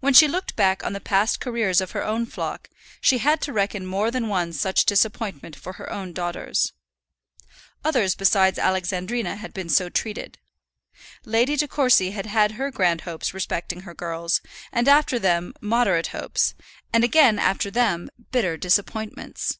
[0.00, 2.68] When she looked back on the past careers of her own flock,
[3.00, 6.74] she had to reckon more than one such disappointment for her own daughters.
[7.82, 10.36] Others besides Alexandrina had been so treated.
[11.24, 14.42] Lady De Courcy had had her grand hopes respecting her girls,
[14.72, 16.54] and after them moderate hopes,
[16.92, 19.58] and again after them bitter disappointments.